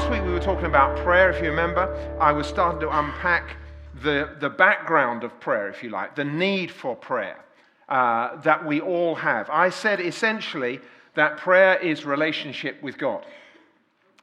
[0.00, 2.16] Last week we were talking about prayer, if you remember.
[2.18, 3.58] I was starting to unpack
[4.02, 7.44] the, the background of prayer, if you like, the need for prayer
[7.86, 9.50] uh, that we all have.
[9.50, 10.80] I said essentially
[11.16, 13.26] that prayer is relationship with God.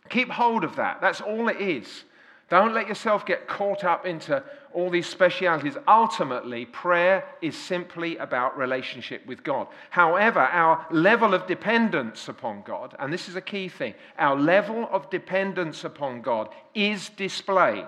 [0.09, 0.99] Keep hold of that.
[0.99, 2.05] That's all it is.
[2.49, 4.44] Don't let yourself get caught up into
[4.77, 5.76] all these specialities.
[5.88, 9.66] Ultimately, prayer is simply about relationship with God.
[9.90, 14.88] However, our level of dependence upon God, and this is a key thing, our level
[14.91, 17.87] of dependence upon God is displayed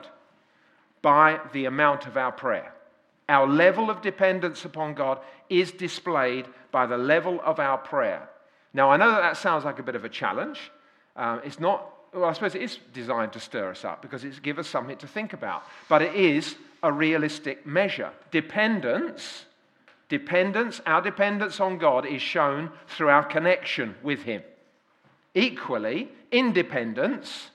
[1.03, 2.73] by the amount of our prayer.
[3.29, 8.27] Our level of dependence upon God is displayed by the level of our prayer.
[8.73, 10.71] Now, I know that that sounds like a bit of a challenge.
[11.15, 14.39] Um, it's not well, I suppose it is designed to stir us up because it's
[14.39, 15.61] give us something to think about.
[15.87, 18.11] But it is a realistic measure.
[18.31, 19.45] Dependence,
[20.07, 24.43] dependence, our dependence on God is shown through our connection with Him.
[25.35, 27.51] Equally, independence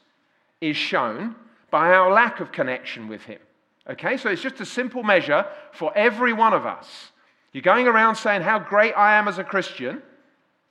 [0.60, 1.34] is shown
[1.70, 3.40] by our lack of connection with Him.
[3.88, 7.10] Okay, so it's just a simple measure for every one of us.
[7.52, 10.02] You're going around saying how great I am as a Christian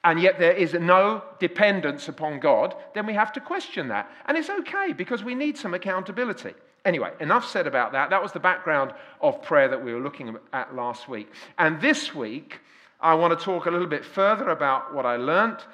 [0.03, 4.11] and yet there is no dependence upon God, then we have to question that.
[4.25, 6.53] And it's okay because we need some accountability.
[6.85, 8.09] Anyway, enough said about that.
[8.09, 11.31] That was the background of prayer that we were looking at last week.
[11.57, 12.59] And this week,
[12.99, 15.65] I want to talk a little bit further about what I learnt.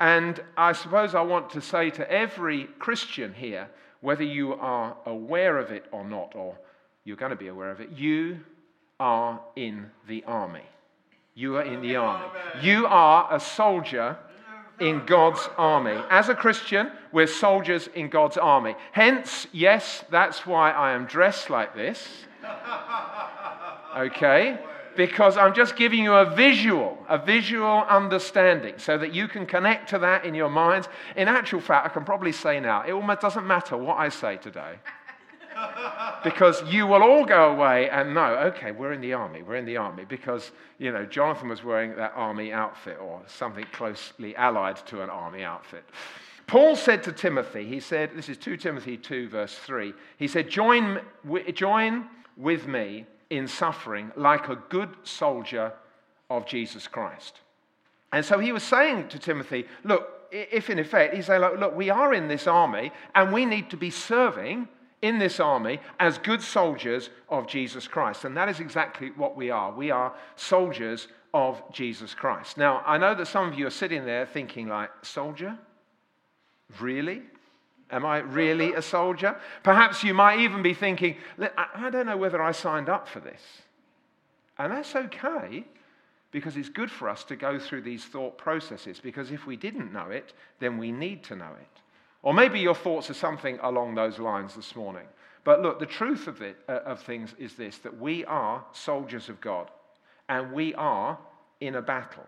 [0.00, 3.68] And I suppose I want to say to every Christian here,
[4.00, 6.58] whether you are aware of it or not, or
[7.04, 8.40] you're going to be aware of it, you
[8.98, 10.64] are in the army.
[11.34, 12.26] You are in the army.
[12.60, 14.16] You are a soldier
[14.80, 15.98] in God's army.
[16.10, 18.74] As a Christian, we're soldiers in God's army.
[18.92, 22.06] Hence, yes, that's why I am dressed like this.
[23.96, 24.58] Okay?
[24.96, 29.90] Because I'm just giving you a visual, a visual understanding so that you can connect
[29.90, 30.88] to that in your minds.
[31.16, 34.36] In actual fact, I can probably say now, it almost doesn't matter what I say
[34.36, 34.76] today
[36.24, 39.64] because you will all go away and know, okay, we're in the army, we're in
[39.64, 40.04] the army.
[40.04, 45.10] Because, you know, Jonathan was wearing that army outfit or something closely allied to an
[45.10, 45.84] army outfit.
[46.46, 50.48] Paul said to Timothy, he said, this is 2 Timothy 2, verse 3, he said,
[50.48, 51.00] join,
[51.54, 52.06] join
[52.36, 55.72] with me in suffering like a good soldier
[56.30, 57.40] of Jesus Christ.
[58.12, 61.90] And so he was saying to Timothy, look, if in effect, he's saying, look, we
[61.90, 64.68] are in this army and we need to be serving
[65.06, 68.24] in this army as good soldiers of Jesus Christ.
[68.24, 69.72] And that is exactly what we are.
[69.72, 72.56] We are soldiers of Jesus Christ.
[72.56, 75.58] Now, I know that some of you are sitting there thinking, like, soldier?
[76.80, 77.22] Really?
[77.90, 79.36] Am I really a soldier?
[79.62, 81.16] Perhaps you might even be thinking,
[81.56, 83.40] I don't know whether I signed up for this.
[84.58, 85.64] And that's okay
[86.32, 89.92] because it's good for us to go through these thought processes because if we didn't
[89.92, 91.80] know it, then we need to know it.
[92.26, 95.06] Or maybe your thoughts are something along those lines this morning.
[95.44, 99.28] But look, the truth of, it, uh, of things is this that we are soldiers
[99.28, 99.70] of God
[100.28, 101.20] and we are
[101.60, 102.26] in a battle.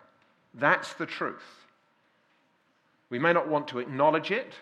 [0.55, 1.67] That's the truth.
[3.11, 4.53] We may not want to acknowledge it,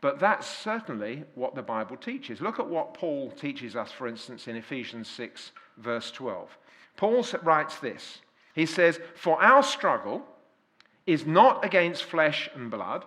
[0.00, 2.40] but that's certainly what the Bible teaches.
[2.40, 6.56] Look at what Paul teaches us, for instance, in Ephesians 6, verse 12.
[6.96, 8.20] Paul writes this
[8.54, 10.22] He says, For our struggle
[11.04, 13.04] is not against flesh and blood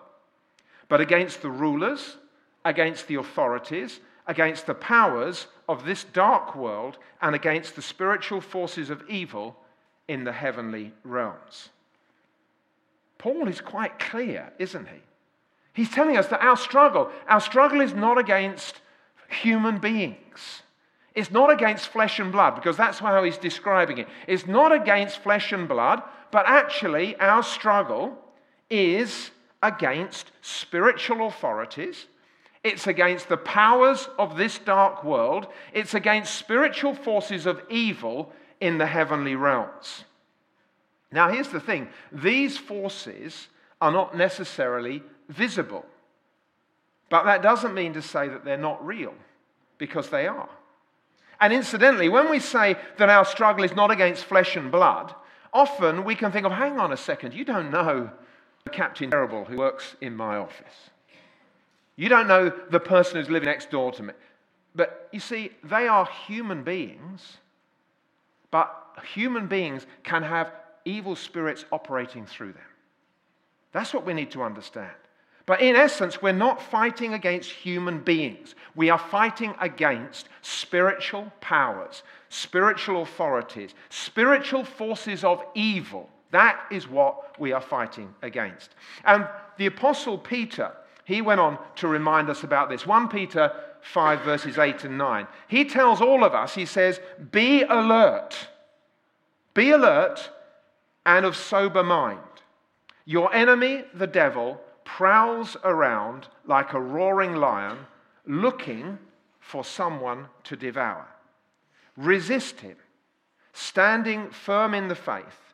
[0.88, 2.18] but against the rulers,
[2.63, 8.90] against the authorities, against the powers of this dark world, and against the spiritual forces
[8.90, 9.56] of evil
[10.07, 11.69] in the heavenly realms.
[13.18, 15.01] Paul is quite clear, isn't he?
[15.73, 18.79] He's telling us that our struggle, our struggle is not against
[19.29, 20.61] human beings.
[21.16, 24.08] It's not against flesh and blood, because that's how he's describing it.
[24.28, 28.17] It's not against flesh and blood, but actually, our struggle
[28.70, 29.32] is
[29.66, 32.06] against spiritual authorities.
[32.64, 35.47] It's against the powers of this dark world.
[35.73, 38.32] It's against spiritual forces of evil
[38.62, 40.06] in the heavenly realms.
[41.12, 43.47] Now, here's the thing these forces
[43.82, 45.85] are not necessarily visible.
[47.09, 49.14] But that doesn't mean to say that they're not real,
[49.78, 50.50] because they are.
[51.40, 55.14] And incidentally, when we say that our struggle is not against flesh and blood,
[55.53, 58.09] often we can think of, hang on a second, you don't know
[58.72, 60.90] Captain Terrible, who works in my office.
[61.96, 64.14] You don't know the person who's living next door to me.
[64.76, 67.38] But you see, they are human beings,
[68.52, 68.76] but
[69.14, 70.52] human beings can have
[70.84, 72.62] evil spirits operating through them.
[73.72, 74.91] That's what we need to understand.
[75.46, 78.56] But in essence, we're not fighting against human beings.
[78.76, 86.09] We are fighting against spiritual powers, spiritual authorities, spiritual forces of evil.
[86.31, 88.72] That is what we are fighting against.
[89.03, 89.27] And
[89.57, 90.72] the Apostle Peter,
[91.05, 92.85] he went on to remind us about this.
[92.85, 93.51] 1 Peter
[93.81, 95.27] 5, verses 8 and 9.
[95.47, 96.99] He tells all of us, he says,
[97.31, 98.49] Be alert.
[99.53, 100.31] Be alert
[101.05, 102.19] and of sober mind.
[103.05, 107.77] Your enemy, the devil, prowls around like a roaring lion
[108.25, 108.97] looking
[109.39, 111.07] for someone to devour.
[111.95, 112.77] Resist him,
[113.53, 115.45] standing firm in the faith,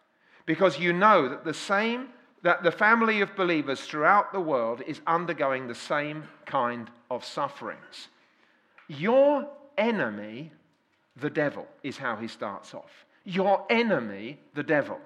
[0.46, 2.10] because you know that the same
[2.44, 8.08] that the family of believers throughout the world is undergoing the same kind of sufferings.
[8.88, 9.48] Your
[9.78, 10.52] enemy,
[11.16, 13.06] the devil, is how he starts off.
[13.26, 14.98] Your enemy, the devil.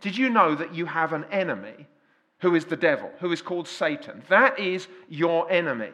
[0.00, 1.86] Did you know that you have an enemy
[2.42, 4.22] who is the devil, who is called Satan.
[4.28, 5.90] That is your enemy.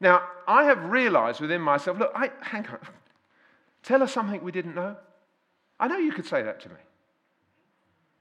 [0.00, 2.78] Now, I have realized within myself look, I, hang on.
[3.82, 4.96] Tell us something we didn't know.
[5.78, 6.76] I know you could say that to me.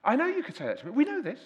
[0.06, 0.92] I know you could say that to me.
[0.92, 1.40] We know this.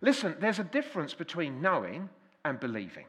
[0.00, 2.08] Listen, there's a difference between knowing
[2.44, 3.06] and believing.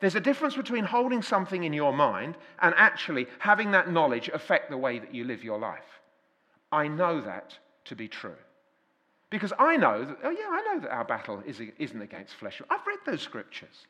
[0.00, 4.70] There's a difference between holding something in your mind and actually having that knowledge affect
[4.70, 6.00] the way that you live your life.
[6.70, 8.36] I know that to be true.
[9.30, 12.60] Because I know that, oh, yeah, I know that our battle is, isn't against flesh.
[12.70, 13.86] I've read those scriptures.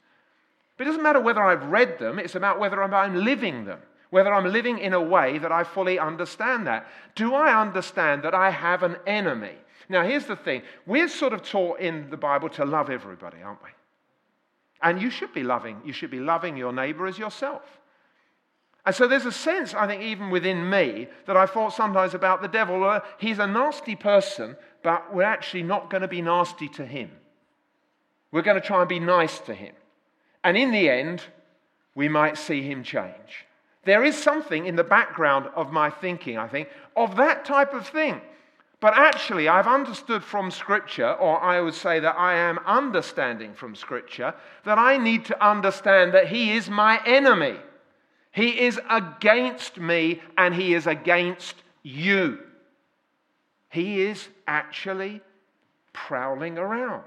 [0.76, 3.80] But it doesn't matter whether I've read them, it's about whether I'm living them,
[4.14, 6.86] whether I'm living in a way that I fully understand that.
[7.16, 9.56] Do I understand that I have an enemy?
[9.88, 13.60] Now, here's the thing we're sort of taught in the Bible to love everybody, aren't
[13.64, 13.70] we?
[14.80, 17.62] And you should be loving, you should be loving your neighbor as yourself.
[18.86, 22.40] And so there's a sense, I think, even within me, that I thought sometimes about
[22.40, 23.00] the devil.
[23.18, 27.10] He's a nasty person, but we're actually not going to be nasty to him.
[28.30, 29.74] We're going to try and be nice to him.
[30.44, 31.20] And in the end,
[31.96, 33.46] we might see him change.
[33.84, 37.86] There is something in the background of my thinking, I think, of that type of
[37.86, 38.20] thing.
[38.80, 43.74] But actually, I've understood from Scripture, or I would say that I am understanding from
[43.74, 44.34] Scripture,
[44.64, 47.56] that I need to understand that He is my enemy.
[48.32, 52.40] He is against me and He is against you.
[53.70, 55.22] He is actually
[55.92, 57.04] prowling around.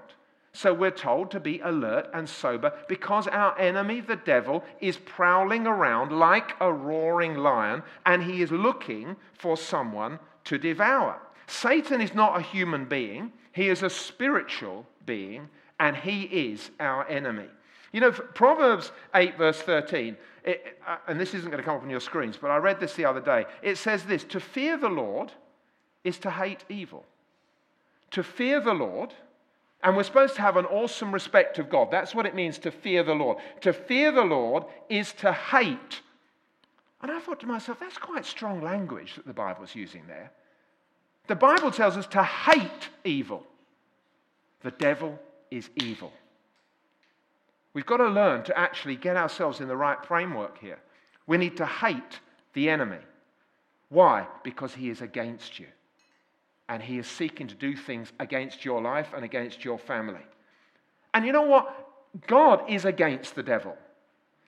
[0.58, 5.68] So we're told to be alert and sober because our enemy, the devil, is prowling
[5.68, 11.22] around like a roaring lion and he is looking for someone to devour.
[11.46, 15.48] Satan is not a human being, he is a spiritual being
[15.80, 17.50] and he is our enemy.
[17.92, 21.84] You know, Proverbs 8, verse 13, it, uh, and this isn't going to come up
[21.84, 23.46] on your screens, but I read this the other day.
[23.62, 25.34] It says this To fear the Lord
[26.04, 27.06] is to hate evil.
[28.10, 29.14] To fear the Lord,
[29.84, 31.90] and we're supposed to have an awesome respect of God.
[31.92, 33.38] That's what it means to fear the Lord.
[33.62, 36.02] To fear the Lord is to hate.
[37.02, 40.32] And I thought to myself, that's quite strong language that the Bible's using there.
[41.28, 43.46] The Bible tells us to hate evil.
[44.64, 45.20] The devil
[45.52, 46.12] is evil.
[47.74, 50.80] We've got to learn to actually get ourselves in the right framework here.
[51.28, 52.20] We need to hate
[52.54, 52.98] the enemy.
[53.90, 54.26] Why?
[54.44, 55.68] Because he is against you.
[56.70, 60.26] And he is seeking to do things against your life and against your family.
[61.14, 61.74] And you know what?
[62.28, 63.76] God is against the devil.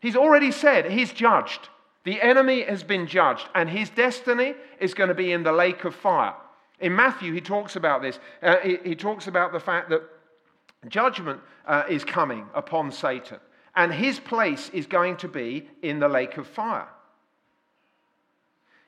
[0.02, 1.70] He's already said he's judged.
[2.04, 5.84] The enemy has been judged, and his destiny is going to be in the lake
[5.84, 6.34] of fire.
[6.80, 8.20] In Matthew, he talks about this.
[8.42, 10.02] Uh, he, he talks about the fact that
[10.88, 13.40] Judgment uh, is coming upon Satan,
[13.76, 16.88] and his place is going to be in the lake of fire.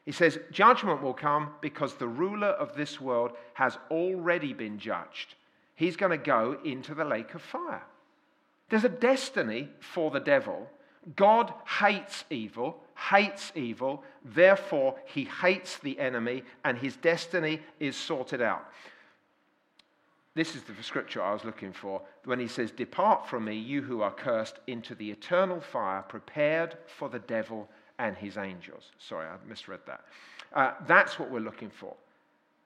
[0.06, 5.36] He says, Judgment will come because the ruler of this world has already been judged.
[5.76, 7.84] He's going to go into the lake of fire.
[8.70, 10.68] There's a destiny for the devil.
[11.16, 18.42] God hates evil, hates evil, therefore, he hates the enemy, and his destiny is sorted
[18.42, 18.66] out.
[20.34, 23.82] This is the scripture I was looking for when he says, Depart from me, you
[23.82, 27.68] who are cursed, into the eternal fire prepared for the devil
[28.02, 28.84] and his angels.
[28.98, 30.02] Sorry, I misread that.
[30.54, 31.96] Uh, that's what we're looking for.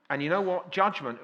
[0.10, 0.72] And you know what?
[0.72, 1.20] Judgment,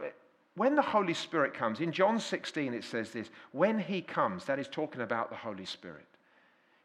[0.55, 4.59] when the Holy Spirit comes, in John 16 it says this when he comes, that
[4.59, 6.05] is talking about the Holy Spirit,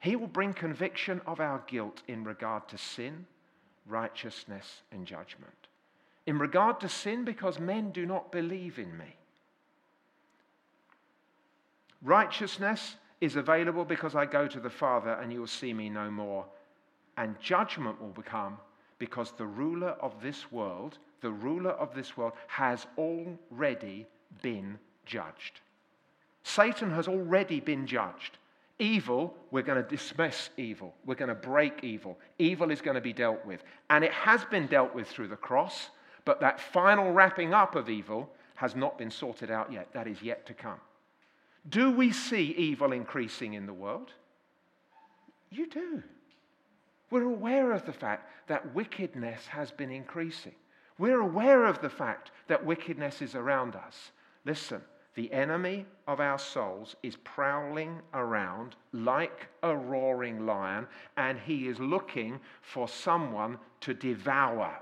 [0.00, 3.26] he will bring conviction of our guilt in regard to sin,
[3.86, 5.52] righteousness, and judgment.
[6.26, 9.16] In regard to sin, because men do not believe in me
[12.02, 16.10] righteousness is available because I go to the Father and you will see me no
[16.10, 16.46] more.
[17.16, 18.58] And judgment will become
[18.98, 24.06] because the ruler of this world, the ruler of this world, has already
[24.42, 25.60] been judged.
[26.42, 28.38] Satan has already been judged.
[28.78, 30.94] Evil, we're going to dismiss evil.
[31.06, 32.18] We're going to break evil.
[32.38, 33.64] Evil is going to be dealt with.
[33.88, 35.90] And it has been dealt with through the cross,
[36.26, 39.88] but that final wrapping up of evil has not been sorted out yet.
[39.94, 40.80] That is yet to come.
[41.68, 44.12] Do we see evil increasing in the world?
[45.50, 46.02] You do.
[47.10, 50.54] We're aware of the fact that wickedness has been increasing.
[50.98, 54.12] We're aware of the fact that wickedness is around us.
[54.44, 54.80] Listen,
[55.14, 60.86] the enemy of our souls is prowling around like a roaring lion,
[61.16, 64.78] and he is looking for someone to devour.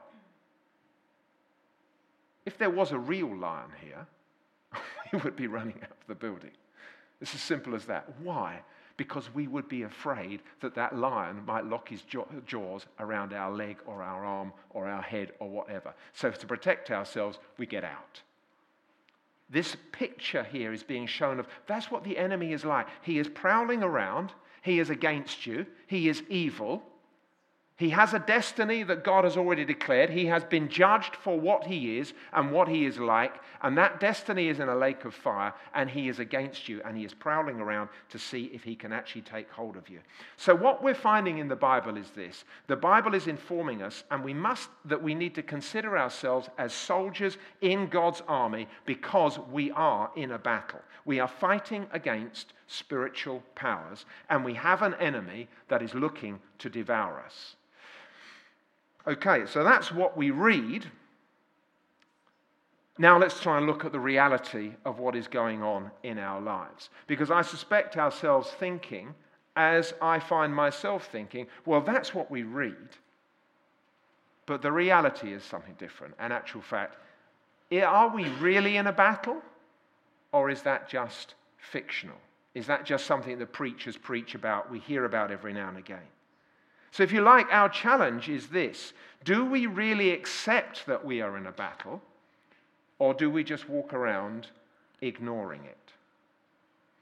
[2.46, 4.06] If there was a real lion here,
[5.10, 6.50] he would be running out of the building.
[7.20, 8.12] It's as simple as that.
[8.20, 8.60] Why?
[8.96, 12.02] Because we would be afraid that that lion might lock his
[12.46, 15.92] jaws around our leg or our arm or our head or whatever.
[16.12, 18.22] So, to protect ourselves, we get out.
[19.50, 22.86] This picture here is being shown of that's what the enemy is like.
[23.02, 24.32] He is prowling around,
[24.62, 26.82] he is against you, he is evil,
[27.76, 30.08] he has a destiny that God has already declared.
[30.08, 33.34] He has been judged for what he is and what he is like.
[33.62, 35.52] And that destiny is in a lake of fire.
[35.74, 36.80] And he is against you.
[36.84, 39.98] And he is prowling around to see if he can actually take hold of you.
[40.36, 44.22] So, what we're finding in the Bible is this the Bible is informing us, and
[44.22, 49.72] we must, that we need to consider ourselves as soldiers in God's army because we
[49.72, 50.80] are in a battle.
[51.04, 54.06] We are fighting against spiritual powers.
[54.30, 57.56] And we have an enemy that is looking to devour us.
[59.06, 60.86] Okay, so that's what we read.
[62.96, 66.40] Now let's try and look at the reality of what is going on in our
[66.40, 66.90] lives.
[67.06, 69.14] Because I suspect ourselves thinking,
[69.56, 72.88] as I find myself thinking, well, that's what we read.
[74.46, 76.14] But the reality is something different.
[76.20, 76.96] In actual fact,
[77.72, 79.42] are we really in a battle?
[80.32, 82.16] Or is that just fictional?
[82.54, 86.06] Is that just something the preachers preach about, we hear about every now and again?
[86.94, 88.92] So, if you like, our challenge is this
[89.24, 92.00] Do we really accept that we are in a battle,
[93.00, 94.46] or do we just walk around
[95.00, 95.90] ignoring it?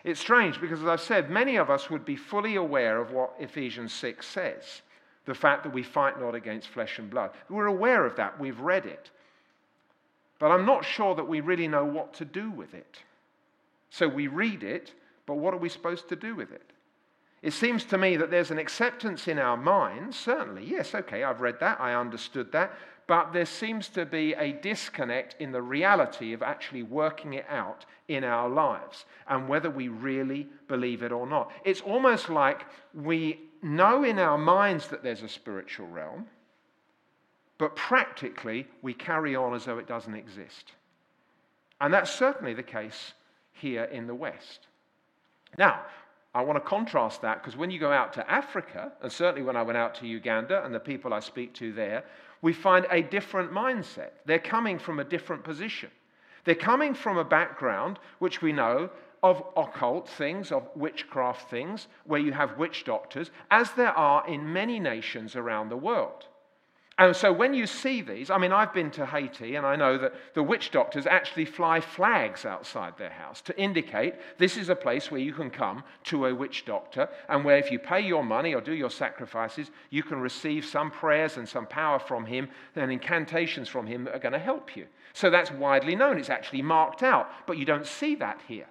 [0.03, 3.35] It's strange because, as I've said, many of us would be fully aware of what
[3.39, 4.81] Ephesians 6 says
[5.27, 7.31] the fact that we fight not against flesh and blood.
[7.51, 9.11] We're aware of that, we've read it.
[10.39, 12.99] But I'm not sure that we really know what to do with it.
[13.91, 14.95] So we read it,
[15.27, 16.72] but what are we supposed to do with it?
[17.43, 20.65] It seems to me that there's an acceptance in our minds, certainly.
[20.65, 22.73] Yes, okay, I've read that, I understood that.
[23.09, 27.85] But there seems to be a disconnect in the reality of actually working it out
[28.07, 31.51] in our lives and whether we really believe it or not.
[31.65, 36.27] It's almost like we know in our minds that there's a spiritual realm,
[37.59, 40.73] but practically we carry on as though it doesn't exist.
[41.81, 43.15] And that's certainly the case
[43.53, 44.69] here in the West.
[45.59, 45.81] Now,
[46.35, 49.57] I want to contrast that because when you go out to Africa, and certainly when
[49.57, 52.05] I went out to Uganda and the people I speak to there,
[52.41, 54.11] we find a different mindset.
[54.25, 55.91] They're coming from a different position.
[56.45, 58.91] They're coming from a background, which we know,
[59.23, 64.53] of occult things, of witchcraft things, where you have witch doctors, as there are in
[64.53, 66.27] many nations around the world.
[66.99, 69.97] And so when you see these, I mean, I've been to Haiti and I know
[69.97, 74.77] that the witch doctors actually fly flags outside their house to indicate this is a
[74.77, 78.23] place where you can come to a witch doctor and where if you pay your
[78.23, 82.49] money or do your sacrifices, you can receive some prayers and some power from him
[82.77, 84.87] and incantations from him that are going to help you.
[85.15, 86.19] So that's widely known.
[86.19, 88.69] It's actually marked out, but you don't see that here.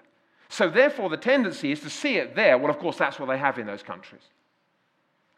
[0.47, 2.57] So therefore, the tendency is to see it there.
[2.57, 4.21] Well, of course, that's what they have in those countries.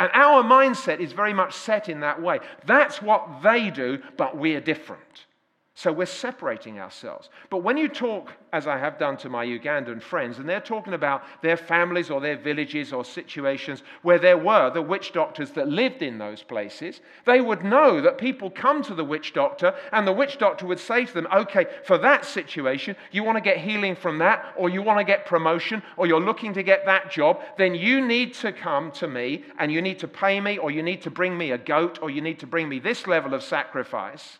[0.04, 2.42] And our mindset is very much set in that way.
[2.66, 5.28] That's what they do, but we're different.
[5.76, 7.30] So we're separating ourselves.
[7.50, 10.94] But when you talk, as I have done to my Ugandan friends, and they're talking
[10.94, 15.68] about their families or their villages or situations where there were the witch doctors that
[15.68, 20.08] lived in those places, they would know that people come to the witch doctor, and
[20.08, 23.58] the witch doctor would say to them, okay, for that situation, you want to get
[23.58, 27.10] healing from that, or you want to get promotion, or you're looking to get that
[27.10, 30.70] job, then you need to come to me, and you need to pay me, or
[30.70, 33.34] you need to bring me a goat, or you need to bring me this level
[33.34, 34.38] of sacrifice.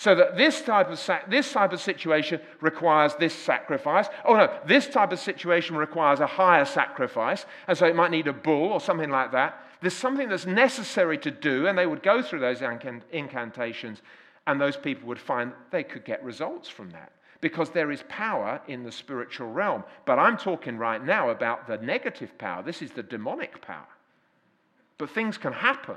[0.00, 4.06] So that this type of sac- this type of situation requires this sacrifice.
[4.24, 8.26] Oh no, this type of situation requires a higher sacrifice, and so it might need
[8.26, 9.62] a bull or something like that.
[9.82, 12.62] There's something that's necessary to do, and they would go through those
[13.12, 14.00] incantations,
[14.46, 17.12] and those people would find they could get results from that.
[17.40, 19.84] because there is power in the spiritual realm.
[20.04, 22.62] But I'm talking right now about the negative power.
[22.62, 23.88] This is the demonic power.
[24.98, 25.96] But things can happen.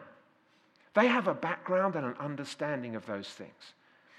[0.93, 3.73] They have a background and an understanding of those things.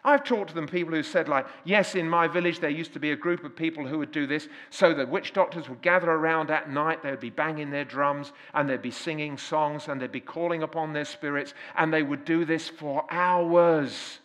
[0.06, 3.00] I've talked to them people who said, like, yes, in my village there used to
[3.00, 4.49] be a group of people who would do this.
[4.68, 8.32] So the witch doctors would gather around at night, they would be banging their drums,
[8.52, 12.26] and they'd be singing songs, and they'd be calling upon their spirits, and they would
[12.26, 14.18] do this for hours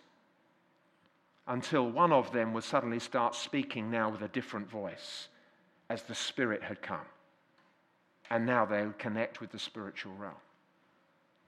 [1.48, 5.29] until one of them would suddenly start speaking now with a different voice
[5.89, 7.07] as the Spirit had come.
[8.29, 10.36] And now they would connect with the spiritual realm.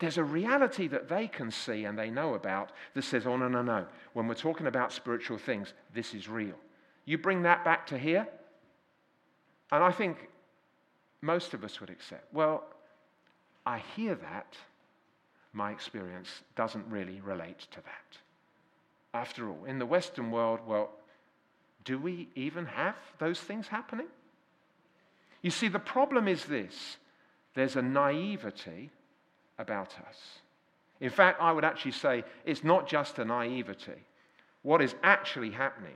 [0.02, 3.48] There's a reality that they can see and they know about that says, oh, no,
[3.48, 3.86] no, no.
[4.14, 6.56] When we're talking about spiritual things, this is real.
[7.06, 8.28] You bring that back to here,
[9.72, 10.28] and I think
[11.22, 12.64] most of us would accept, well,
[13.64, 14.58] I hear that.
[15.54, 18.18] My experience doesn't really relate to that.
[19.14, 20.90] After all, in the Western world, well,
[21.86, 24.08] do we even have those things happening?
[25.44, 26.98] You see, the problem is this
[27.54, 28.90] there's a naivety
[29.62, 30.18] about us.
[31.00, 34.06] In fact, I would actually say it's not just a naivety.
[34.64, 35.96] What is actually happening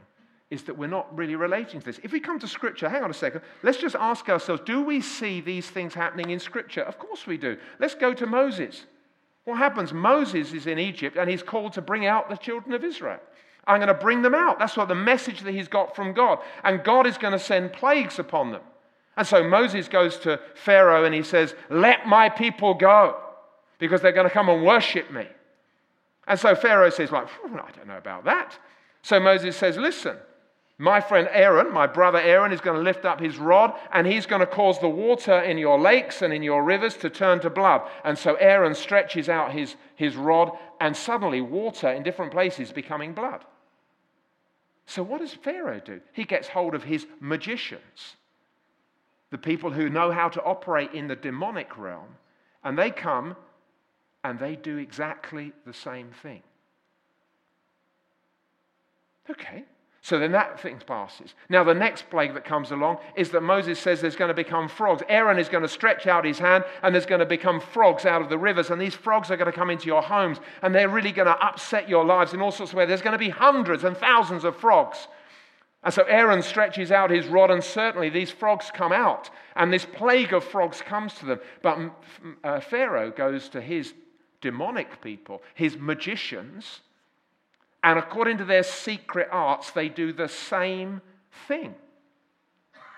[0.50, 2.00] is that we're not really relating to this.
[2.04, 5.02] If we come to Scripture, hang on a second, let's just ask ourselves do we
[5.02, 6.82] see these things happening in Scripture?
[6.82, 7.58] Of course we do.
[7.80, 8.86] Let's go to Moses.
[9.44, 9.94] What happens?
[9.94, 13.20] Moses is in Egypt and he's called to bring out the children of Israel.
[13.68, 14.60] I'm going to bring them out.
[14.60, 16.40] That's what the message that he's got from God.
[16.64, 18.62] And God is going to send plagues upon them.
[19.18, 23.18] And so Moses goes to Pharaoh and he says, Let my people go
[23.80, 25.28] because they're going to come and worship me.
[26.28, 28.58] And so Pharaoh says, like, I don't know about that.
[29.02, 30.18] So Moses says, Listen,
[30.78, 34.26] my friend Aaron, my brother Aaron, is going to lift up his rod and he's
[34.26, 37.50] going to cause the water in your lakes and in your rivers to turn to
[37.50, 37.82] blood.
[38.04, 40.52] And so Aaron stretches out his, his rod
[40.82, 43.46] and suddenly water in different places becoming blood.
[44.86, 46.02] So what does Pharaoh do?
[46.12, 48.18] He gets hold of his magicians,
[49.32, 52.18] the people who know how to operate in the demonic realm,
[52.64, 53.36] and they come
[54.26, 56.42] and they do exactly the same thing.
[59.30, 59.66] Okay,
[60.02, 61.36] so then that thing passes.
[61.48, 64.68] Now, the next plague that comes along is that Moses says there's going to become
[64.68, 65.04] frogs.
[65.10, 68.22] Aaron is going to stretch out his hand, and there's going to become frogs out
[68.22, 68.72] of the rivers.
[68.72, 71.46] And these frogs are going to come into your homes, and they're really going to
[71.46, 72.88] upset your lives in all sorts of ways.
[72.88, 75.08] There's going to be hundreds and thousands of frogs.
[75.84, 79.86] And so Aaron stretches out his rod, and certainly these frogs come out, and this
[79.86, 81.40] plague of frogs comes to them.
[81.62, 81.80] But
[82.44, 83.94] uh, Pharaoh goes to his
[84.42, 86.82] demonic people, his magicians,
[87.84, 91.02] and according to their secret arts, they do the same
[91.48, 91.76] thing.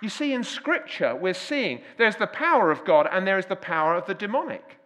[0.01, 3.55] You see, in Scripture, we're seeing there's the power of God and there is the
[3.55, 4.77] power of the demonic.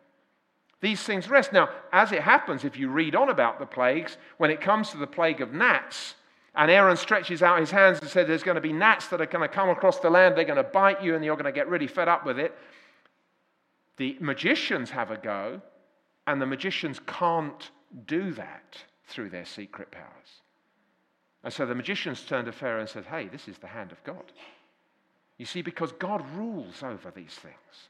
[0.79, 1.53] These things rest.
[1.53, 4.97] Now, as it happens, if you read on about the plagues, when it comes to
[4.97, 6.15] the plague of gnats,
[6.55, 9.25] and Aaron stretches out his hands and says, There's going to be gnats that are
[9.25, 11.51] going to come across the land, they're going to bite you, and you're going to
[11.51, 12.57] get really fed up with it.
[13.97, 15.61] The magicians have a go,
[16.27, 17.71] and the magicians can't
[18.05, 20.41] do that through their secret powers.
[21.43, 24.03] And so the magicians turned to Pharaoh and said, Hey, this is the hand of
[24.03, 24.31] God.
[25.37, 27.89] You see, because God rules over these things.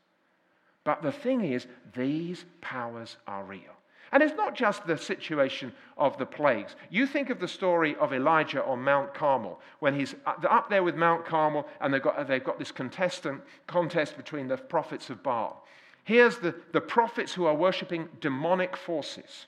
[0.84, 3.76] But the thing is, these powers are real.
[4.14, 6.76] And it's not just the situation of the plagues.
[6.90, 10.96] You think of the story of Elijah on Mount Carmel, when he's up there with
[10.96, 15.66] Mount Carmel and they've got, they've got this contestant, contest between the prophets of Baal.
[16.04, 19.46] Here's the, the prophets who are worshipping demonic forces.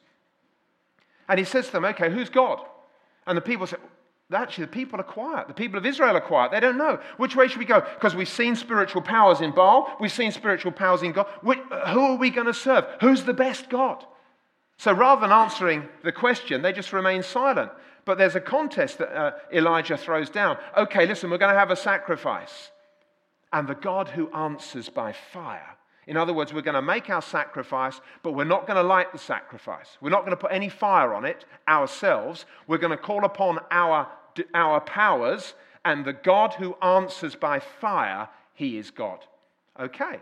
[1.28, 2.60] And he says to them, Okay, who's God?
[3.26, 3.78] And the people say,
[4.32, 5.48] Actually, the people are quiet.
[5.48, 6.52] The people of Israel are quiet.
[6.52, 7.00] They don't know.
[7.18, 7.82] Which way should we go?
[7.82, 11.28] Because we've seen spiritual powers in Baal, we've seen spiritual powers in God.
[11.42, 12.86] Which, who are we going to serve?
[13.02, 14.04] Who's the best God?
[14.78, 17.72] So rather than answering the question, they just remain silent.
[18.06, 20.58] But there's a contest that uh, Elijah throws down.
[20.76, 22.72] Okay, listen, we're going to have a sacrifice.
[23.52, 27.22] And the God who answers by fire in other words, we're going to make our
[27.22, 29.98] sacrifice, but we're not going to light the sacrifice.
[30.02, 32.46] We're not going to put any fire on it ourselves.
[32.68, 34.10] We're going to call upon our,
[34.54, 35.54] our powers,
[35.86, 39.20] and the God who answers by fire, he is God.
[39.80, 40.20] Okay.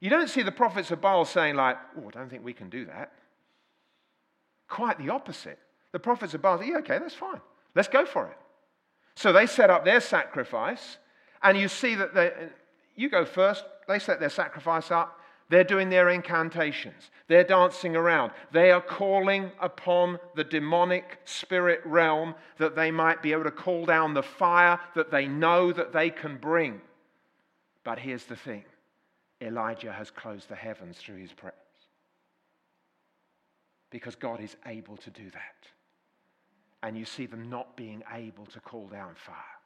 [0.00, 2.70] You don't see the prophets of Baal saying, like, oh, I don't think we can
[2.70, 3.12] do that.
[4.68, 5.58] Quite the opposite.
[5.92, 7.40] The prophets of Baal say, yeah, okay, that's fine.
[7.74, 8.36] Let's go for it.
[9.16, 10.98] So they set up their sacrifice,
[11.42, 12.32] and you see that they,
[12.94, 15.20] you go first, they set their sacrifice up.
[15.50, 17.10] They're doing their incantations.
[17.26, 18.32] They're dancing around.
[18.52, 23.86] They are calling upon the demonic spirit realm that they might be able to call
[23.86, 26.82] down the fire that they know that they can bring.
[27.82, 28.64] But here's the thing
[29.40, 31.54] Elijah has closed the heavens through his prayers.
[33.90, 35.68] Because God is able to do that.
[36.82, 39.57] and you see them not being able to call down fire.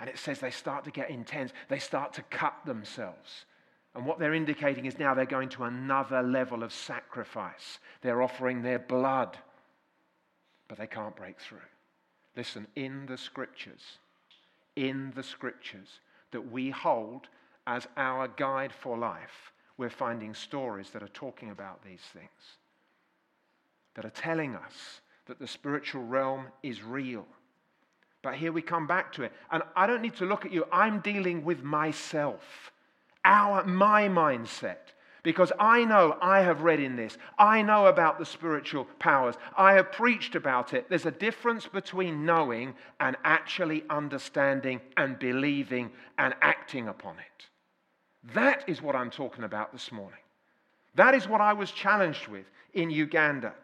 [0.00, 3.44] And it says they start to get intense, they start to cut themselves.
[3.94, 7.80] And what they're indicating is now they're going to another level of sacrifice.
[8.00, 9.36] They're offering their blood,
[10.68, 11.58] but they can't break through.
[12.36, 13.98] Listen, in the scriptures,
[14.76, 17.26] in the scriptures that we hold
[17.66, 22.58] as our guide for life, we're finding stories that are talking about these things,
[23.94, 27.26] that are telling us that the spiritual realm is real.
[28.22, 29.32] But here we come back to it.
[29.50, 32.72] And I don't need to look at you, I'm dealing with myself,
[33.24, 34.92] our, my mindset.
[35.22, 39.74] Because I know, I have read in this, I know about the spiritual powers, I
[39.74, 40.88] have preached about it.
[40.88, 47.46] There's a difference between knowing and actually understanding and believing and acting upon it.
[48.34, 50.20] That is what I'm talking about this morning.
[50.94, 53.54] That is what I was challenged with in Uganda.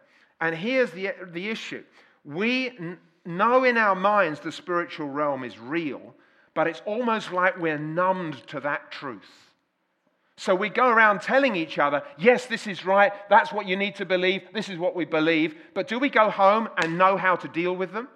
[0.41, 1.85] And here's the, the issue
[2.25, 2.73] we
[3.25, 6.15] know in our minds the spiritual realm is real,
[6.55, 9.23] but it's almost like we're numbed to that truth.
[10.37, 13.95] So we go around telling each other, yes, this is right, that's what you need
[13.97, 15.55] to believe, this is what we believe.
[15.75, 18.09] But do we go home and know how to deal with them?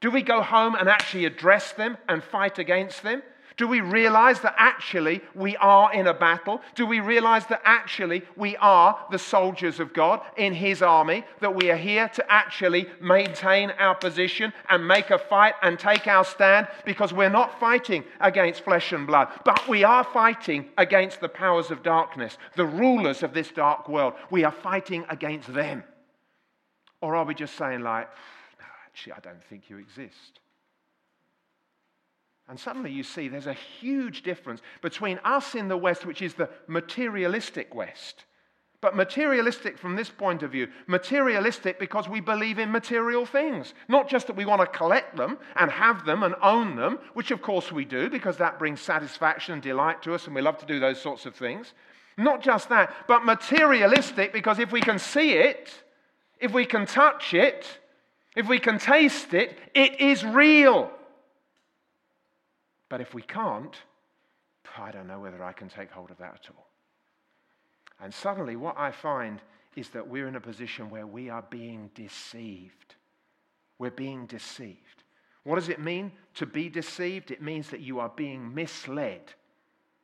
[0.00, 3.22] Do we go home and actually address them and fight against them?
[3.56, 6.60] Do we realize that actually we are in a battle?
[6.74, 11.24] Do we realize that actually we are the soldiers of God in His army?
[11.40, 16.08] That we are here to actually maintain our position and make a fight and take
[16.08, 21.20] our stand because we're not fighting against flesh and blood, but we are fighting against
[21.20, 24.14] the powers of darkness, the rulers of this dark world.
[24.30, 25.84] We are fighting against them.
[27.00, 28.08] Or are we just saying, like,
[28.58, 30.40] no, actually, I don't think you exist?
[32.48, 36.34] And suddenly you see there's a huge difference between us in the West, which is
[36.34, 38.24] the materialistic West.
[38.82, 43.72] But materialistic from this point of view, materialistic because we believe in material things.
[43.88, 47.30] Not just that we want to collect them and have them and own them, which
[47.30, 50.58] of course we do because that brings satisfaction and delight to us and we love
[50.58, 51.72] to do those sorts of things.
[52.18, 55.72] Not just that, but materialistic because if we can see it,
[56.38, 57.66] if we can touch it,
[58.36, 60.90] if we can taste it, it is real.
[62.88, 63.76] But if we can't,
[64.78, 66.66] I don't know whether I can take hold of that at all.
[68.00, 69.40] And suddenly, what I find
[69.76, 72.94] is that we're in a position where we are being deceived.
[73.78, 75.04] We're being deceived.
[75.44, 77.30] What does it mean to be deceived?
[77.30, 79.32] It means that you are being misled.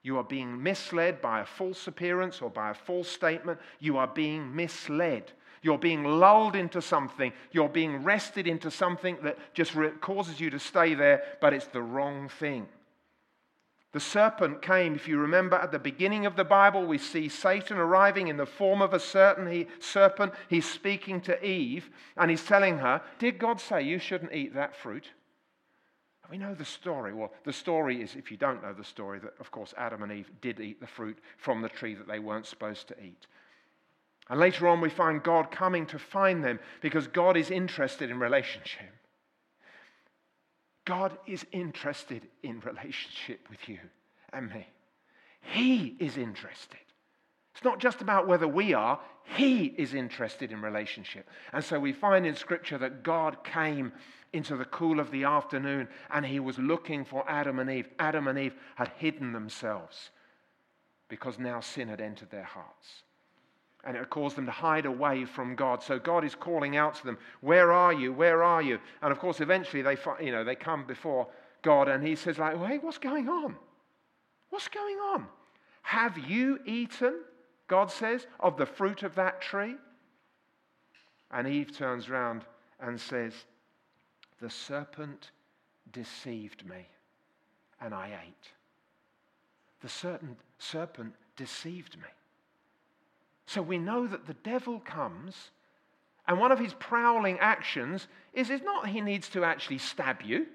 [0.02, 3.58] You are being misled by a false appearance or by a false statement.
[3.80, 5.32] You are being misled.
[5.62, 7.32] You're being lulled into something.
[7.52, 11.82] You're being rested into something that just causes you to stay there, but it's the
[11.82, 12.66] wrong thing.
[13.92, 17.76] The serpent came, if you remember at the beginning of the Bible, we see Satan
[17.76, 20.32] arriving in the form of a certain serpent.
[20.48, 24.76] He's speaking to Eve and he's telling her, Did God say you shouldn't eat that
[24.76, 25.10] fruit?
[26.30, 27.12] We know the story.
[27.12, 30.12] Well, the story is, if you don't know the story, that of course Adam and
[30.12, 33.26] Eve did eat the fruit from the tree that they weren't supposed to eat.
[34.30, 38.20] And later on, we find God coming to find them because God is interested in
[38.20, 38.94] relationship.
[40.84, 43.80] God is interested in relationship with you
[44.32, 44.68] and me.
[45.40, 46.78] He is interested.
[47.54, 49.00] It's not just about whether we are,
[49.36, 51.28] He is interested in relationship.
[51.52, 53.92] And so we find in Scripture that God came
[54.32, 57.88] into the cool of the afternoon and He was looking for Adam and Eve.
[57.98, 60.10] Adam and Eve had hidden themselves
[61.08, 63.02] because now sin had entered their hearts
[63.84, 65.82] and it caused them to hide away from God.
[65.82, 68.12] So God is calling out to them, "Where are you?
[68.12, 71.30] Where are you?" And of course, eventually they, you know, they come before
[71.62, 73.56] God, and He says, "Like, hey, what's going on?
[74.50, 75.28] What's going on?
[75.82, 77.24] Have you eaten?"
[77.66, 79.76] God says, "of the fruit of that tree."
[81.30, 82.44] And Eve turns around
[82.80, 83.46] and says,
[84.40, 85.30] "The serpent
[85.90, 86.88] deceived me,
[87.80, 88.52] and I ate."
[89.80, 92.08] The certain serpent deceived me.
[93.50, 95.50] So we know that the devil comes,
[96.28, 100.46] and one of his prowling actions is, is not he needs to actually stab you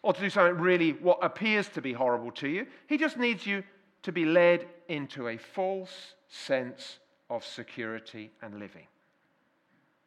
[0.00, 2.66] or to do something really what appears to be horrible to you.
[2.86, 3.62] He just needs you
[4.04, 8.86] to be led into a false sense of security and living.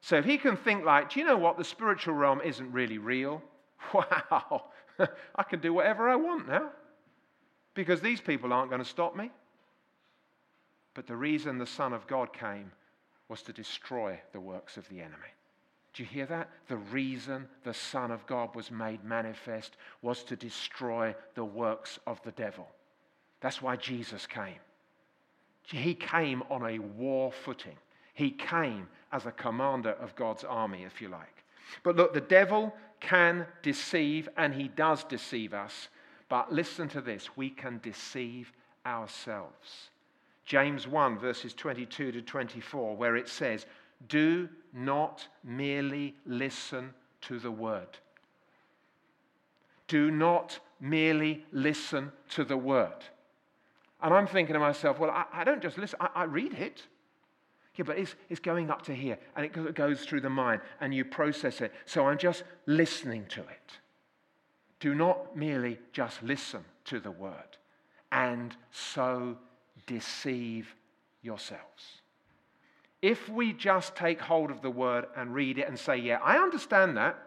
[0.02, 1.60] So if he can think like, do you know what?
[1.60, 3.44] The spiritual realm isn't really real.
[3.94, 4.66] Wow,
[5.36, 6.70] I can do whatever I want now
[7.76, 9.30] because these people aren't going to stop me.
[10.93, 12.71] But the reason the Son of God came
[13.30, 15.32] was to destroy the works of the enemy.
[15.93, 16.49] Do you hear that?
[16.67, 22.21] The reason the Son of God was made manifest was to destroy the works of
[22.23, 22.67] the devil.
[23.41, 24.60] That's why Jesus came.
[25.63, 27.77] He came on a war footing.
[28.13, 31.43] He came as a commander of God's army, if you like.
[31.84, 35.89] But look, the devil can deceive, and he does deceive us.
[36.30, 38.51] But listen to this we can deceive
[38.86, 39.90] ourselves.
[40.45, 43.65] James 1, verses 22 to 24, where it says,
[44.08, 47.97] Do not merely listen to the word.
[49.88, 53.04] Do not merely listen to the word.
[54.01, 56.84] And I'm thinking to myself, well, I, I don't just listen, I, I, read it.
[57.75, 60.93] Yeah, but it's, it's going up to here and it goes through the mind and
[60.93, 61.71] you process it.
[61.86, 63.80] So I'm just listening to it.
[64.80, 67.58] Do not merely just listen to the word
[68.12, 69.38] and so
[69.88, 70.73] deceive
[71.21, 72.01] yourselves.
[73.01, 76.38] If we just take hold of the word and read it and say, Yeah, I
[76.38, 77.17] understand that,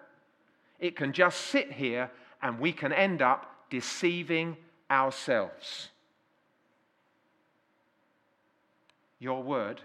[0.78, 2.10] it can just sit here
[2.42, 4.56] and we can end up deceiving
[4.90, 5.88] ourselves.
[9.18, 9.80] Your word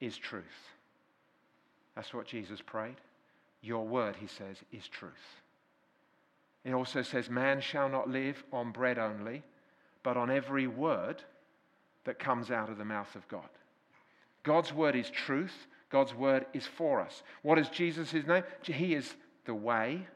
[0.00, 0.44] is truth.
[1.94, 2.96] That's what Jesus prayed.
[3.62, 5.12] Your word, he says, is truth.
[6.64, 9.42] It also says, Man shall not live on bread only,
[10.02, 11.22] but on every word
[12.04, 13.48] that comes out of the mouth of God.
[14.42, 15.66] God's word is truth.
[15.90, 17.22] God's word is for us.
[17.42, 18.44] What is Jesus' name?
[18.62, 20.06] He is the way,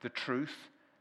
[0.00, 0.54] the truth,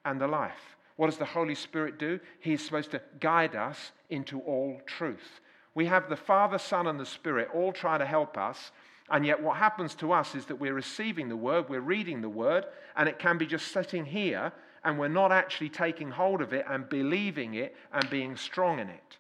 [0.06, 0.76] and the life.
[0.96, 2.20] What does the Holy Spirit do?
[2.40, 5.40] He is supposed to guide us into all truth.
[5.76, 8.72] We have the Father, Son, and the Spirit all trying to help us.
[9.10, 12.30] And yet, what happens to us is that we're receiving the word, we're reading the
[12.30, 14.52] word, and it can be just sitting here,
[14.84, 18.90] and we're not actually taking hold of it and believing it and being strong in
[18.90, 19.18] it,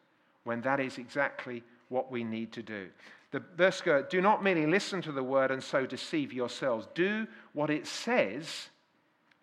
[0.47, 2.87] when that is exactly what we need to do.
[3.31, 6.87] The verse goes, Do not merely listen to the word and so deceive yourselves.
[6.95, 8.69] Do what it says.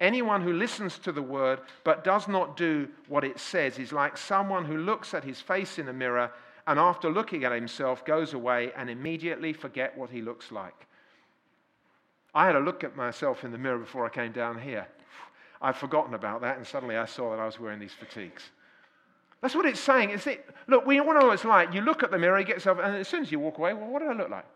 [0.01, 4.17] Anyone who listens to the word but does not do what it says is like
[4.17, 6.33] someone who looks at his face in a mirror
[6.67, 10.87] and after looking at himself goes away and immediately forget what he looks like.
[12.35, 14.88] I had a look at myself in the mirror before I came down here.
[15.62, 18.51] I'd forgotten about that, and suddenly I saw that I was wearing these fatigues.
[19.44, 20.09] That's what it's saying.
[20.09, 21.74] Is it, look, we all know what it's like.
[21.74, 23.74] You look at the mirror, you get yourself, and as soon as you walk away,
[23.74, 24.46] well, what do I look like?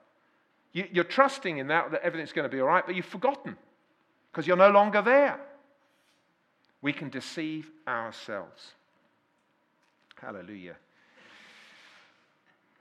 [0.73, 3.55] You, you're trusting in that, that everything's going to be all right, but you've forgotten
[4.33, 5.39] because you're no longer there.
[6.81, 8.63] We can deceive ourselves.
[10.17, 10.77] Hallelujah.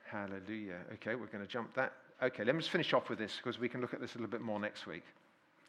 [0.05, 0.77] Hallelujah.
[0.93, 1.91] Okay, we're going to jump that.
[2.23, 4.17] Okay, let me just finish off with this because we can look at this a
[4.17, 5.03] little bit more next week.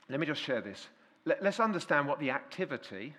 [0.09, 0.87] Let me just share this.
[1.25, 3.17] Let, us understand what the activity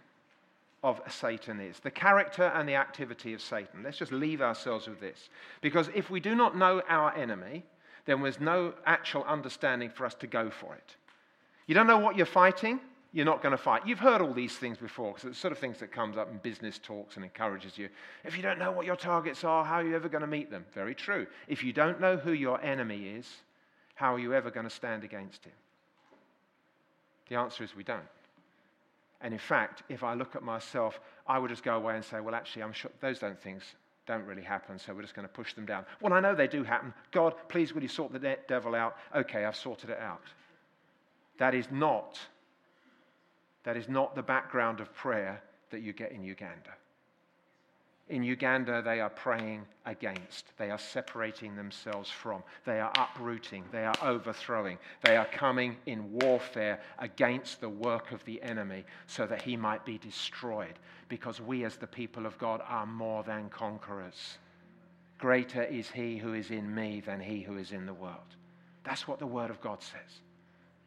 [0.83, 3.83] of Satan is, the character and the activity of Satan.
[3.83, 5.29] Let's just leave ourselves with this.
[5.61, 7.63] Because if we do not know our enemy,
[8.05, 10.95] then there's no actual understanding for us to go for it.
[11.67, 12.79] You don't know what you're fighting,
[13.11, 13.85] you're not going to fight.
[13.85, 16.31] You've heard all these things before, because it's the sort of things that comes up
[16.31, 17.89] in business talks and encourages you.
[18.23, 20.49] If you don't know what your targets are, how are you ever going to meet
[20.49, 20.65] them?
[20.73, 21.27] Very true.
[21.47, 23.27] If you don't know who your enemy is,
[23.95, 25.53] how are you ever going to stand against him?
[27.29, 28.01] The answer is we don't.
[29.21, 32.21] And in fact, if I look at myself, I would just go away and say,
[32.21, 33.63] well, actually, I'm sure those don't things
[34.05, 35.85] don't really happen, so we're just going to push them down.
[36.01, 36.93] Well, I know they do happen.
[37.11, 38.95] God, please, will you sort the devil out?
[39.15, 40.23] Okay, I've sorted it out.
[41.37, 42.19] That is not
[43.63, 46.71] that is not the background of prayer that you get in Uganda.
[48.09, 50.45] In Uganda, they are praying against.
[50.57, 52.41] They are separating themselves from.
[52.65, 53.65] They are uprooting.
[53.71, 54.79] They are overthrowing.
[55.03, 59.85] They are coming in warfare against the work of the enemy so that he might
[59.85, 60.79] be destroyed.
[61.07, 64.39] Because we, as the people of God, are more than conquerors.
[65.19, 68.35] Greater is he who is in me than he who is in the world.
[68.83, 70.21] That's what the Word of God says.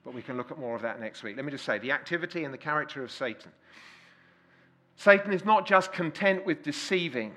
[0.05, 1.37] But we can look at more of that next week.
[1.37, 3.53] Let me just say the activity and the character of Satan.
[5.03, 7.33] Satan is not just content with deceiving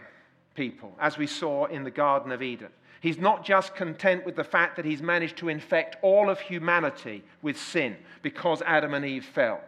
[0.54, 2.70] people, as we saw in the Garden of Eden.
[3.02, 7.24] He's not just content with the fact that he's managed to infect all of humanity
[7.42, 9.62] with sin because Adam and Eve fell.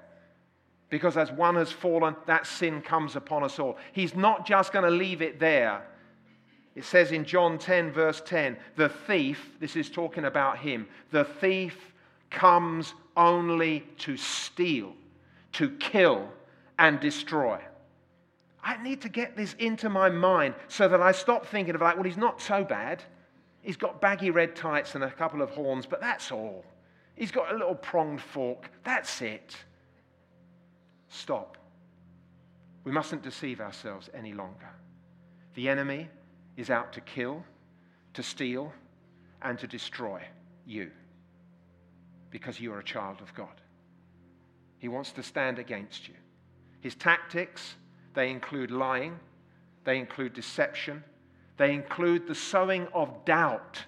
[0.92, 3.80] Because as one has fallen, that sin comes upon us all.
[3.94, 5.84] He's not just going to leave it there.
[6.76, 11.24] It says in John 10, verse 10, the thief, this is talking about him, the
[11.24, 11.94] thief
[12.30, 14.94] comes only to steal,
[15.54, 16.30] to kill,
[16.78, 17.60] and destroy.
[18.68, 21.96] I need to get this into my mind so that I stop thinking of like,
[21.96, 23.02] well, he's not so bad.
[23.62, 26.66] He's got baggy red tights and a couple of horns, but that's all.
[27.16, 28.70] He's got a little pronged fork.
[28.84, 29.56] That's it.
[31.08, 31.58] Stop.
[32.84, 34.70] We mustn't deceive ourselves any longer.
[35.54, 36.10] The enemy
[36.58, 37.46] is out to kill,
[38.16, 38.74] to steal,
[39.44, 40.22] and to destroy
[40.66, 40.92] you
[42.32, 43.62] because you are a child of God.
[44.80, 46.16] He wants to stand against you.
[46.82, 47.76] His tactics,
[48.18, 49.18] they include lying,
[49.86, 51.04] they include deception,
[51.56, 53.86] they include the sowing of doubt,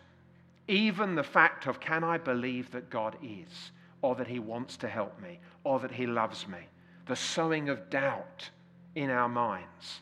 [0.69, 3.71] even the fact of, can I believe that God is?
[4.01, 6.59] or that he wants to help me, or that he loves me.
[7.07, 8.49] The sowing of doubt
[8.95, 10.01] in our minds,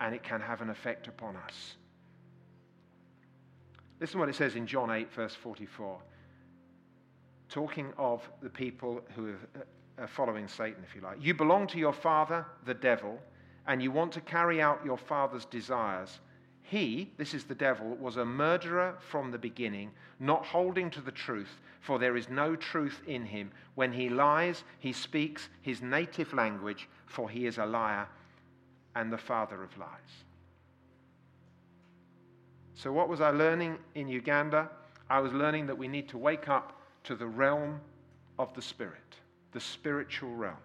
[0.00, 1.76] and it can have an effect upon us.
[4.00, 5.98] Listen to what it says in John 8, verse 44.
[7.48, 11.18] Talking of the people who uh, are following Satan, if you like.
[11.20, 13.18] You belong to your father, the devil,
[13.66, 16.20] and you want to carry out your father's desires.
[16.62, 21.12] He, this is the devil, was a murderer from the beginning, not holding to the
[21.12, 23.50] truth, for there is no truth in him.
[23.74, 28.08] When he lies, he speaks his native language, for he is a liar
[28.94, 30.24] and the father of lies.
[32.74, 34.68] So, what was I learning in Uganda?
[35.08, 37.80] I was learning that we need to wake up to the realm
[38.38, 39.16] of the Spirit,
[39.52, 40.56] the spiritual realm.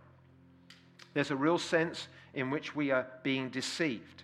[1.14, 4.24] There's a real sense in which we are being deceived.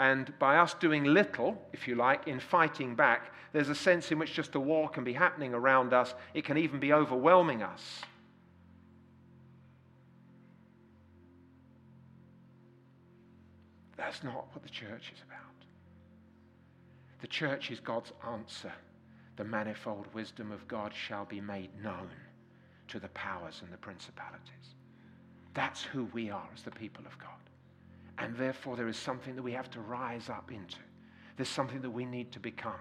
[0.00, 4.18] And by us doing little, if you like, in fighting back, there's a sense in
[4.18, 6.14] which just a war can be happening around us.
[6.34, 8.02] It can even be overwhelming us.
[13.96, 15.38] That's not what the church is about.
[17.20, 18.72] The church is God's answer.
[19.36, 22.10] The manifold wisdom of God shall be made known
[22.88, 24.74] to the powers and the principalities.
[25.58, 27.30] That's who we are as the people of God.
[28.16, 30.78] And therefore, there is something that we have to rise up into.
[31.36, 32.78] There's something that we need to become.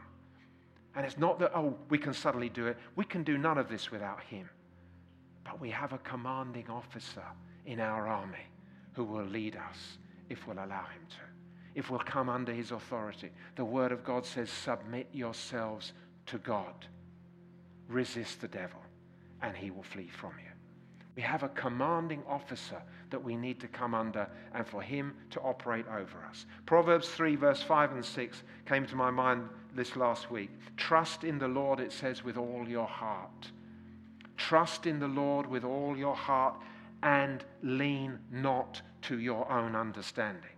[0.96, 2.78] And it's not that, oh, we can suddenly do it.
[2.96, 4.48] We can do none of this without Him.
[5.44, 7.24] But we have a commanding officer
[7.66, 8.46] in our army
[8.94, 9.98] who will lead us
[10.30, 13.32] if we'll allow Him to, if we'll come under His authority.
[13.56, 15.94] The Word of God says, submit yourselves
[16.28, 16.86] to God,
[17.88, 18.82] resist the devil,
[19.42, 20.52] and He will flee from you.
[21.18, 25.42] We have a commanding officer that we need to come under and for him to
[25.42, 26.46] operate over us.
[26.68, 30.52] Proverbs 3, verse 5 and 6 came to my mind this last week.
[30.78, 33.52] Trust in the Lord, it says, with all your heart.
[34.38, 36.54] Trust in the Lord with all your heart
[37.02, 40.52] and lean not to your own understanding.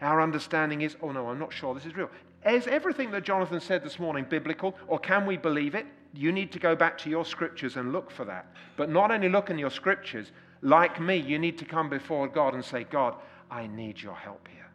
[0.00, 2.10] Our understanding is, oh no, I'm not sure this is real.
[2.44, 5.86] Is everything that Jonathan said this morning biblical, or can we believe it?
[6.12, 8.52] You need to go back to your scriptures and look for that.
[8.76, 12.54] But not only look in your scriptures, like me, you need to come before God
[12.54, 13.14] and say, God,
[13.50, 14.70] I need your help here.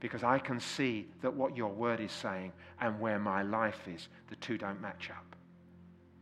[0.00, 4.08] Because I can see that what your word is saying and where my life is,
[4.28, 5.36] the two don't match up.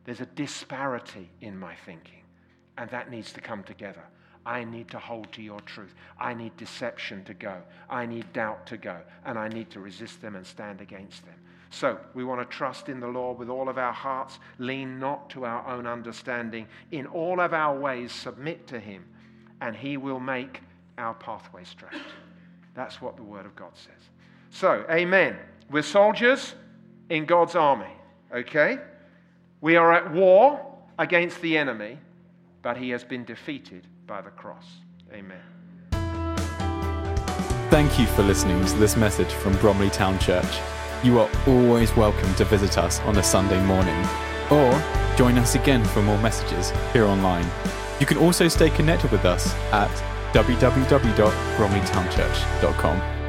[0.04, 2.22] There's a disparity in my thinking,
[2.76, 4.04] and that needs to come together.
[4.46, 5.94] I need to hold to your truth.
[6.20, 7.62] I need deception to go.
[7.88, 8.98] I need doubt to go.
[9.24, 11.34] And I need to resist them and stand against them.
[11.74, 15.28] So we want to trust in the Lord with all of our hearts, lean not
[15.30, 16.68] to our own understanding.
[16.92, 19.04] In all of our ways, submit to Him,
[19.60, 20.60] and He will make
[20.98, 22.00] our pathway straight.
[22.74, 24.08] That's what the Word of God says.
[24.50, 25.36] So, amen.
[25.68, 26.54] We're soldiers
[27.10, 27.92] in God's army,
[28.32, 28.78] okay?
[29.60, 30.64] We are at war
[30.96, 31.98] against the enemy,
[32.62, 34.66] but He has been defeated by the cross.
[35.12, 35.42] Amen.
[37.68, 40.60] Thank you for listening to this message from Bromley Town Church
[41.04, 44.02] you are always welcome to visit us on a Sunday morning
[44.50, 44.82] or
[45.16, 47.46] join us again for more messages here online.
[48.00, 49.90] You can also stay connected with us at
[50.32, 53.23] www.bromleytownchurch.com